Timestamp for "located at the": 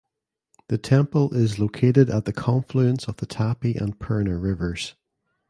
1.59-2.33